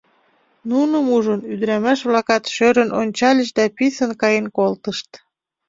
[0.69, 5.09] Нуным ужын, ӱдырамаш-влакат шӧрын ончальыч да писын каен колтышт.